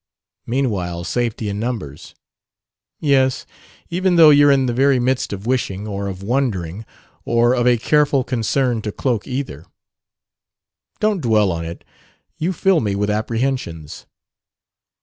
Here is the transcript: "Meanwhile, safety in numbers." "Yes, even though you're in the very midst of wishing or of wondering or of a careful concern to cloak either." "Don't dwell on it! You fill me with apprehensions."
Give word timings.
"Meanwhile, 0.47 1.03
safety 1.03 1.47
in 1.47 1.59
numbers." 1.59 2.15
"Yes, 2.99 3.45
even 3.91 4.15
though 4.15 4.31
you're 4.31 4.49
in 4.49 4.65
the 4.65 4.73
very 4.73 4.97
midst 4.97 5.31
of 5.31 5.45
wishing 5.45 5.87
or 5.87 6.07
of 6.07 6.23
wondering 6.23 6.87
or 7.23 7.53
of 7.53 7.67
a 7.67 7.77
careful 7.77 8.23
concern 8.23 8.81
to 8.81 8.91
cloak 8.91 9.27
either." 9.27 9.67
"Don't 10.99 11.21
dwell 11.21 11.51
on 11.51 11.65
it! 11.65 11.83
You 12.39 12.51
fill 12.51 12.79
me 12.79 12.95
with 12.95 13.11
apprehensions." 13.11 14.07